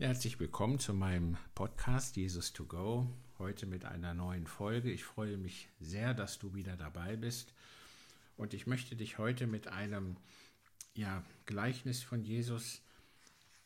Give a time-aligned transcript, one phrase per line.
[0.00, 3.08] Herzlich willkommen zu meinem Podcast Jesus to Go.
[3.40, 4.92] Heute mit einer neuen Folge.
[4.92, 7.52] Ich freue mich sehr, dass du wieder dabei bist.
[8.36, 10.16] Und ich möchte dich heute mit einem
[10.94, 12.80] ja, Gleichnis von Jesus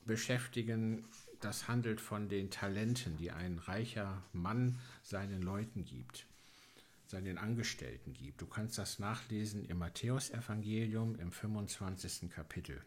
[0.06, 1.04] beschäftigen.
[1.40, 6.24] Das handelt von den Talenten, die ein reicher Mann seinen Leuten gibt,
[7.08, 8.40] seinen Angestellten gibt.
[8.40, 12.30] Du kannst das nachlesen im Matthäusevangelium im 25.
[12.30, 12.83] Kapitel.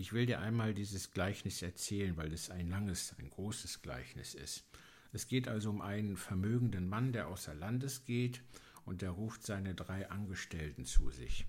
[0.00, 4.64] Ich will dir einmal dieses Gleichnis erzählen, weil es ein langes, ein großes Gleichnis ist.
[5.12, 8.40] Es geht also um einen vermögenden Mann, der außer Landes geht
[8.84, 11.46] und der ruft seine drei Angestellten zu sich.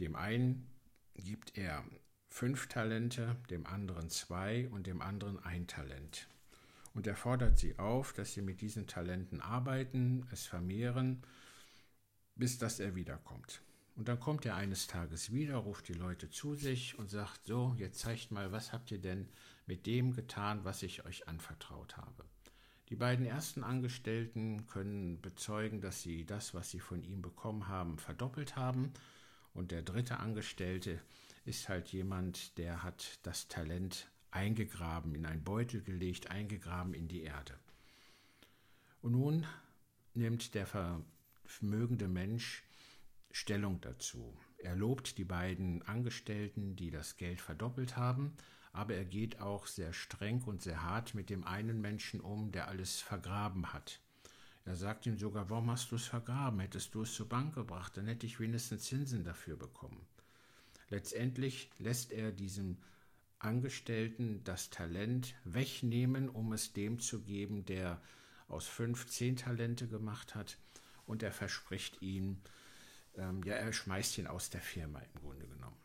[0.00, 0.70] Dem einen
[1.16, 1.84] gibt er
[2.30, 6.28] fünf Talente, dem anderen zwei und dem anderen ein Talent.
[6.94, 11.20] Und er fordert sie auf, dass sie mit diesen Talenten arbeiten, es vermehren,
[12.36, 13.60] bis dass er wiederkommt.
[13.96, 17.74] Und dann kommt er eines Tages wieder, ruft die Leute zu sich und sagt, so,
[17.78, 19.26] jetzt zeigt mal, was habt ihr denn
[19.66, 22.24] mit dem getan, was ich euch anvertraut habe.
[22.90, 27.98] Die beiden ersten Angestellten können bezeugen, dass sie das, was sie von ihm bekommen haben,
[27.98, 28.92] verdoppelt haben.
[29.54, 31.00] Und der dritte Angestellte
[31.46, 37.22] ist halt jemand, der hat das Talent eingegraben, in einen Beutel gelegt, eingegraben in die
[37.22, 37.58] Erde.
[39.00, 39.46] Und nun
[40.14, 40.66] nimmt der
[41.44, 42.62] vermögende Mensch
[43.30, 44.36] Stellung dazu.
[44.58, 48.34] Er lobt die beiden Angestellten, die das Geld verdoppelt haben,
[48.72, 52.68] aber er geht auch sehr streng und sehr hart mit dem einen Menschen um, der
[52.68, 54.00] alles vergraben hat.
[54.64, 56.60] Er sagt ihm sogar, warum hast du es vergraben?
[56.60, 60.04] Hättest du es zur Bank gebracht, dann hätte ich wenigstens Zinsen dafür bekommen.
[60.88, 62.78] Letztendlich lässt er diesem
[63.38, 68.00] Angestellten das Talent wegnehmen, um es dem zu geben, der
[68.48, 70.58] aus fünf zehn Talente gemacht hat,
[71.06, 72.38] und er verspricht ihm,
[73.18, 75.76] ähm, ja, er schmeißt ihn aus der Firma im Grunde genommen.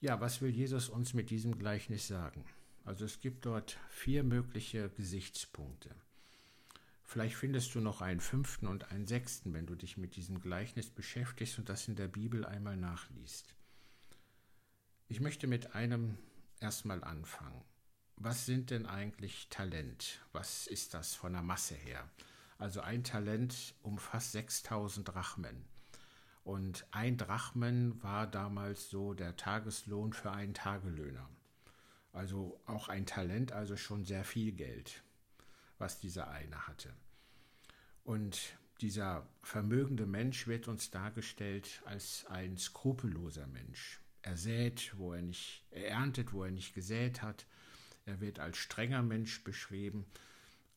[0.00, 2.44] Ja, was will Jesus uns mit diesem Gleichnis sagen?
[2.84, 5.90] Also es gibt dort vier mögliche Gesichtspunkte.
[7.02, 10.90] Vielleicht findest du noch einen fünften und einen sechsten, wenn du dich mit diesem Gleichnis
[10.90, 13.54] beschäftigst und das in der Bibel einmal nachliest.
[15.08, 16.18] Ich möchte mit einem
[16.60, 17.62] erstmal anfangen.
[18.16, 20.20] Was sind denn eigentlich Talent?
[20.32, 22.08] Was ist das von der Masse her?
[22.58, 25.64] Also ein Talent umfasst 6000 Drachmen.
[26.46, 31.28] Und ein Drachmen war damals so der Tageslohn für einen Tagelöhner.
[32.12, 35.02] Also auch ein Talent, also schon sehr viel Geld,
[35.78, 36.94] was dieser eine hatte.
[38.04, 44.00] Und dieser vermögende Mensch wird uns dargestellt als ein skrupelloser Mensch.
[44.22, 47.44] Er sät, wo er nicht, er erntet, wo er nicht gesät hat.
[48.04, 50.06] Er wird als strenger Mensch beschrieben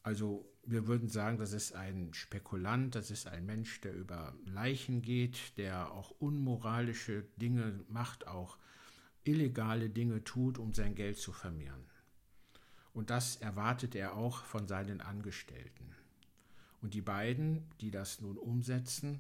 [0.04, 5.02] also wir würden sagen, das ist ein Spekulant, das ist ein Mensch, der über Leichen
[5.02, 8.58] geht, der auch unmoralische Dinge macht, auch
[9.24, 11.86] illegale Dinge tut, um sein Geld zu vermehren.
[12.94, 15.96] Und das erwartet er auch von seinen Angestellten.
[16.82, 19.20] Und die beiden, die das nun umsetzen,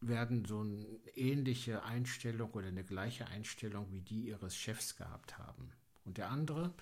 [0.00, 0.84] werden so eine
[1.16, 5.72] ähnliche Einstellung oder eine gleiche Einstellung wie die ihres Chefs gehabt haben.
[6.04, 6.72] Und der andere,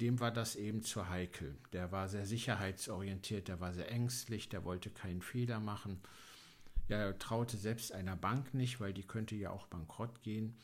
[0.00, 1.58] dem war das eben zu heikel.
[1.72, 6.00] Der war sehr sicherheitsorientiert, der war sehr ängstlich, der wollte keinen Fehler machen.
[6.88, 10.56] Ja, er traute selbst einer Bank nicht, weil die könnte ja auch bankrott gehen.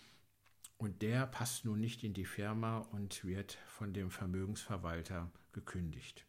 [0.77, 6.27] Und der passt nun nicht in die Firma und wird von dem Vermögensverwalter gekündigt.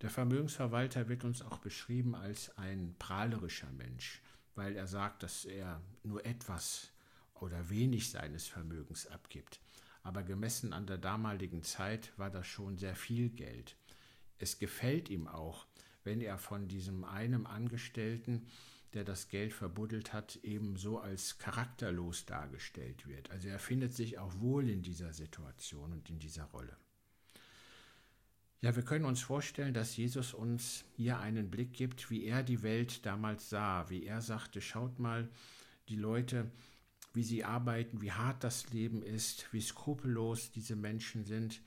[0.00, 4.22] Der Vermögensverwalter wird uns auch beschrieben als ein prahlerischer Mensch,
[4.54, 6.92] weil er sagt, dass er nur etwas
[7.34, 9.60] oder wenig seines Vermögens abgibt
[10.08, 13.76] aber gemessen an der damaligen Zeit war das schon sehr viel Geld.
[14.38, 15.66] Es gefällt ihm auch,
[16.02, 18.46] wenn er von diesem einem Angestellten,
[18.94, 23.30] der das Geld verbuddelt hat, ebenso als charakterlos dargestellt wird.
[23.30, 26.74] Also er findet sich auch wohl in dieser Situation und in dieser Rolle.
[28.62, 32.62] Ja, wir können uns vorstellen, dass Jesus uns hier einen Blick gibt, wie er die
[32.62, 35.28] Welt damals sah, wie er sagte, schaut mal,
[35.90, 36.50] die Leute
[37.18, 41.60] wie sie arbeiten, wie hart das Leben ist, wie skrupellos diese Menschen sind.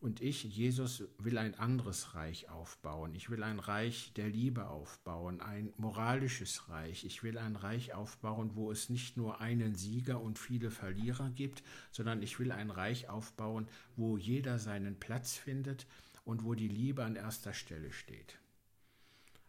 [0.00, 3.12] Und ich, Jesus, will ein anderes Reich aufbauen.
[3.16, 7.04] Ich will ein Reich der Liebe aufbauen, ein moralisches Reich.
[7.04, 11.64] Ich will ein Reich aufbauen, wo es nicht nur einen Sieger und viele Verlierer gibt,
[11.90, 13.66] sondern ich will ein Reich aufbauen,
[13.96, 15.88] wo jeder seinen Platz findet
[16.24, 18.38] und wo die Liebe an erster Stelle steht.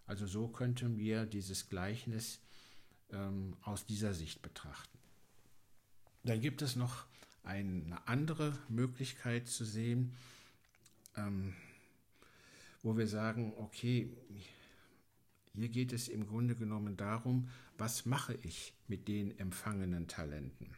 [0.07, 2.39] Also so könnten wir dieses Gleichnis
[3.11, 4.96] ähm, aus dieser Sicht betrachten.
[6.27, 7.05] Dann gibt es noch
[7.43, 10.13] eine andere Möglichkeit zu sehen,
[11.15, 11.53] ähm,
[12.83, 14.09] wo wir sagen, okay,
[15.53, 20.75] hier geht es im Grunde genommen darum, was mache ich mit den empfangenen Talenten?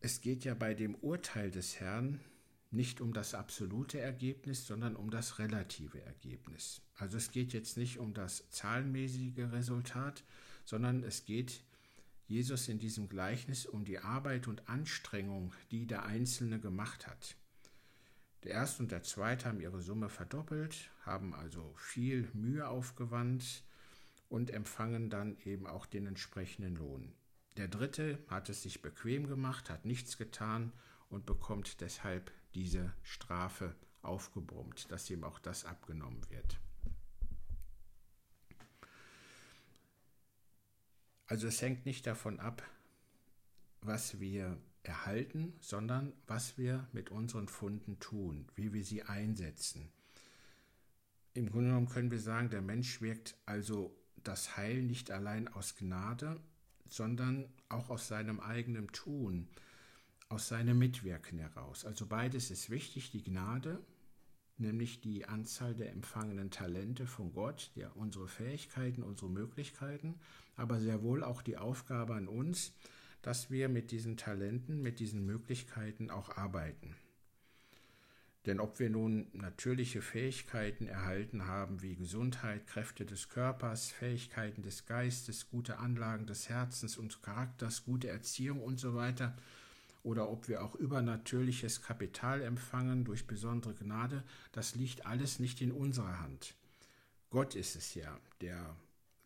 [0.00, 2.20] Es geht ja bei dem Urteil des Herrn
[2.74, 6.82] nicht um das absolute Ergebnis, sondern um das relative Ergebnis.
[6.96, 10.24] Also es geht jetzt nicht um das zahlenmäßige Resultat,
[10.64, 11.62] sondern es geht
[12.26, 17.36] Jesus in diesem Gleichnis um die Arbeit und Anstrengung, die der Einzelne gemacht hat.
[18.44, 23.62] Der erste und der zweite haben ihre Summe verdoppelt, haben also viel Mühe aufgewandt
[24.28, 27.12] und empfangen dann eben auch den entsprechenden Lohn.
[27.56, 30.72] Der dritte hat es sich bequem gemacht, hat nichts getan
[31.08, 36.58] und bekommt deshalb diese Strafe aufgebrummt, dass ihm auch das abgenommen wird.
[41.26, 42.62] Also es hängt nicht davon ab,
[43.80, 49.90] was wir erhalten, sondern was wir mit unseren Funden tun, wie wir sie einsetzen.
[51.32, 55.76] Im Grunde genommen können wir sagen, der Mensch wirkt also das Heil nicht allein aus
[55.76, 56.40] Gnade,
[56.88, 59.48] sondern auch aus seinem eigenen Tun,
[60.34, 61.84] aus seinem Mitwirken heraus.
[61.84, 63.78] Also beides ist wichtig, die Gnade,
[64.58, 70.16] nämlich die Anzahl der empfangenen Talente von Gott, ja, unsere Fähigkeiten, unsere Möglichkeiten,
[70.56, 72.72] aber sehr wohl auch die Aufgabe an uns,
[73.22, 76.96] dass wir mit diesen Talenten, mit diesen Möglichkeiten auch arbeiten.
[78.44, 84.84] Denn ob wir nun natürliche Fähigkeiten erhalten haben wie Gesundheit, Kräfte des Körpers, Fähigkeiten des
[84.84, 89.34] Geistes, gute Anlagen des Herzens und Charakters, gute Erziehung und so weiter,
[90.04, 94.22] oder ob wir auch übernatürliches Kapital empfangen durch besondere Gnade,
[94.52, 96.54] das liegt alles nicht in unserer Hand.
[97.30, 98.76] Gott ist es ja, der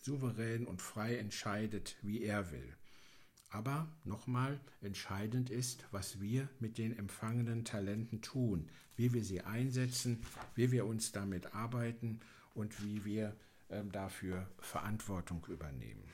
[0.01, 2.77] souverän und frei entscheidet, wie er will.
[3.51, 10.25] Aber nochmal, entscheidend ist, was wir mit den empfangenen Talenten tun, wie wir sie einsetzen,
[10.55, 12.21] wie wir uns damit arbeiten
[12.55, 13.37] und wie wir
[13.69, 16.05] äh, dafür Verantwortung übernehmen.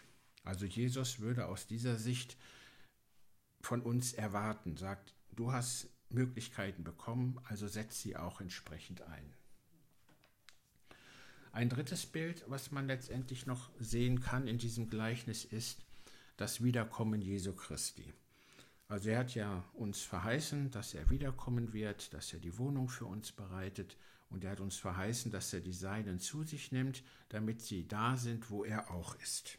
[0.43, 2.39] Also Jesus würde aus dieser Sicht
[3.65, 9.33] von uns erwarten, sagt, du hast Möglichkeiten bekommen, also setz sie auch entsprechend ein.
[11.53, 15.81] Ein drittes Bild, was man letztendlich noch sehen kann in diesem Gleichnis, ist,
[16.37, 18.13] das Wiederkommen Jesu Christi.
[18.89, 23.07] Also er hat ja uns verheißen, dass er wiederkommen wird, dass er die Wohnung für
[23.07, 23.97] uns bereitet
[24.31, 28.17] und er hat uns verheißen, dass er die Seinen zu sich nimmt, damit sie da
[28.17, 29.59] sind, wo er auch ist.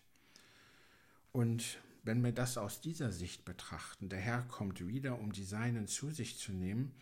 [1.31, 5.87] Und wenn wir das aus dieser Sicht betrachten, der Herr kommt wieder, um die Seinen
[5.87, 6.93] zu sich zu nehmen,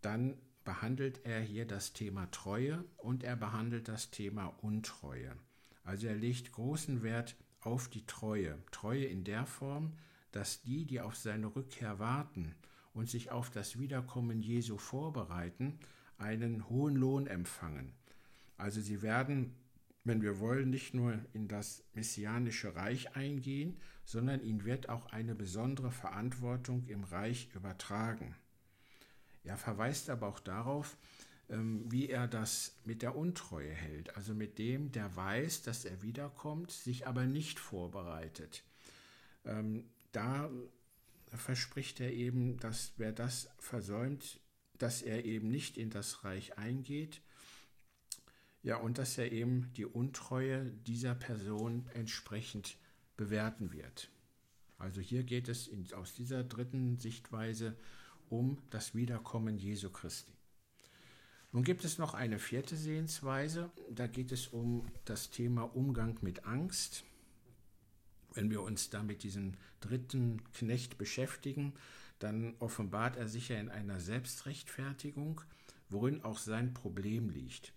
[0.00, 5.34] dann behandelt er hier das Thema Treue und er behandelt das Thema Untreue.
[5.82, 8.58] Also er legt großen Wert auf die Treue.
[8.70, 9.94] Treue in der Form,
[10.30, 12.54] dass die, die auf seine Rückkehr warten
[12.94, 15.78] und sich auf das Wiederkommen Jesu vorbereiten,
[16.16, 17.92] einen hohen Lohn empfangen.
[18.56, 19.54] Also sie werden,
[20.08, 25.34] wenn wir wollen, nicht nur in das messianische Reich eingehen, sondern ihnen wird auch eine
[25.34, 28.34] besondere Verantwortung im Reich übertragen.
[29.44, 30.96] Er verweist aber auch darauf,
[31.50, 36.02] ähm, wie er das mit der Untreue hält, also mit dem, der weiß, dass er
[36.02, 38.64] wiederkommt, sich aber nicht vorbereitet.
[39.44, 40.50] Ähm, da
[41.32, 44.40] verspricht er eben, dass wer das versäumt,
[44.78, 47.20] dass er eben nicht in das Reich eingeht,
[48.62, 52.76] ja, und dass er eben die Untreue dieser Person entsprechend
[53.16, 54.10] bewerten wird.
[54.78, 57.76] Also hier geht es in, aus dieser dritten Sichtweise
[58.28, 60.32] um das Wiederkommen Jesu Christi.
[61.50, 66.44] Nun gibt es noch eine vierte Sehensweise, da geht es um das Thema Umgang mit
[66.44, 67.04] Angst.
[68.34, 71.72] Wenn wir uns da mit diesem dritten Knecht beschäftigen,
[72.18, 75.40] dann offenbart er sich ja in einer Selbstrechtfertigung,
[75.88, 77.72] worin auch sein Problem liegt.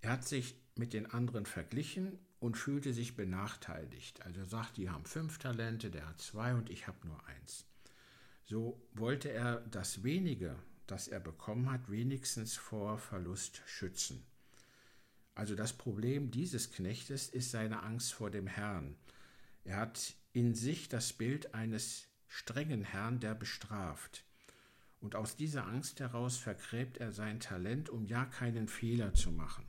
[0.00, 4.22] Er hat sich mit den anderen verglichen und fühlte sich benachteiligt.
[4.22, 7.66] Also sagt, die haben fünf Talente, der hat zwei und ich habe nur eins.
[8.44, 14.24] So wollte er das wenige, das er bekommen hat, wenigstens vor Verlust schützen.
[15.34, 18.96] Also das Problem dieses Knechtes ist seine Angst vor dem Herrn.
[19.64, 24.24] Er hat in sich das Bild eines strengen Herrn, der bestraft.
[25.00, 29.64] Und aus dieser Angst heraus vergräbt er sein Talent, um ja keinen Fehler zu machen.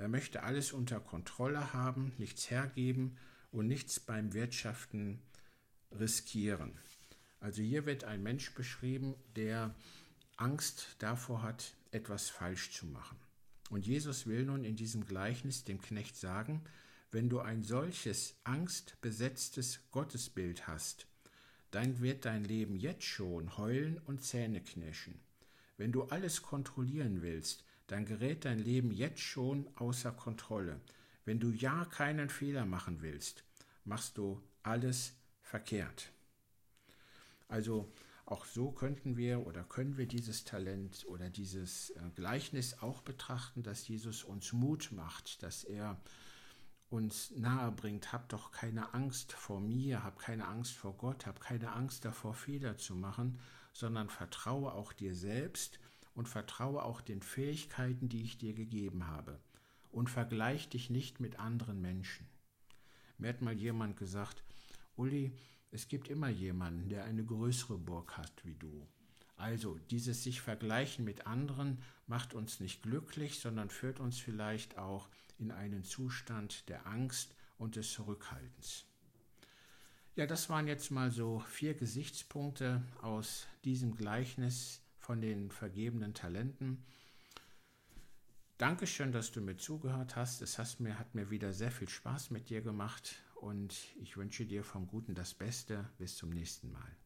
[0.00, 3.18] Er möchte alles unter Kontrolle haben, nichts hergeben
[3.52, 5.20] und nichts beim Wirtschaften
[5.92, 6.72] riskieren.
[7.38, 9.74] Also hier wird ein Mensch beschrieben, der
[10.38, 13.18] Angst davor hat, etwas falsch zu machen.
[13.68, 16.64] Und Jesus will nun in diesem Gleichnis dem Knecht sagen,
[17.10, 21.08] wenn du ein solches angstbesetztes Gottesbild hast,
[21.72, 25.20] dann wird dein Leben jetzt schon heulen und Zähne knirschen.
[25.76, 30.80] Wenn du alles kontrollieren willst, dann gerät dein Leben jetzt schon außer Kontrolle.
[31.24, 33.44] Wenn du ja keinen Fehler machen willst,
[33.84, 36.12] machst du alles verkehrt.
[37.48, 37.92] Also
[38.26, 43.64] auch so könnten wir oder können wir dieses Talent oder dieses äh, Gleichnis auch betrachten,
[43.64, 46.00] dass Jesus uns Mut macht, dass er
[46.90, 51.40] uns nahe bringt, hab doch keine Angst vor mir, hab keine Angst vor Gott, hab
[51.40, 53.40] keine Angst davor, Fehler zu machen,
[53.72, 55.80] sondern vertraue auch dir selbst
[56.14, 59.38] und vertraue auch den Fähigkeiten, die ich dir gegeben habe.
[59.90, 62.26] Und vergleich dich nicht mit anderen Menschen.
[63.18, 64.42] Mir hat mal jemand gesagt,
[64.96, 65.32] Uli,
[65.70, 68.86] es gibt immer jemanden, der eine größere Burg hat wie du.
[69.36, 75.08] Also dieses sich vergleichen mit anderen macht uns nicht glücklich, sondern führt uns vielleicht auch
[75.38, 78.84] in einen Zustand der Angst und des Zurückhaltens.
[80.16, 86.84] Ja, das waren jetzt mal so vier Gesichtspunkte aus diesem Gleichnis von den vergebenen Talenten.
[88.58, 90.42] Dankeschön, dass du mir zugehört hast.
[90.42, 94.44] Es hat mir, hat mir wieder sehr viel Spaß mit dir gemacht und ich wünsche
[94.44, 95.88] dir vom Guten das Beste.
[95.98, 96.99] Bis zum nächsten Mal.